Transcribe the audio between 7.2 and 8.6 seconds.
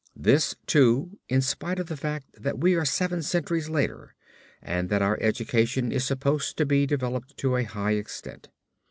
to a high extent.